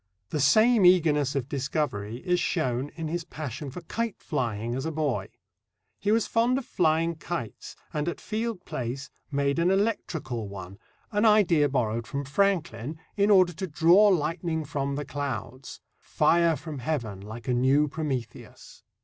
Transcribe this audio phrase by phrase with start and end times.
[0.31, 4.91] The same eagerness of discovery is shown in his passion for kite flying as a
[4.91, 5.29] boy:
[5.99, 10.79] He was fond of flying kites, and at Field Place made an electrical one,
[11.11, 16.79] an idea borrowed from Franklin, in order to draw lightning from The clouds fire from
[16.79, 18.81] Heaven, like a new Prometheus.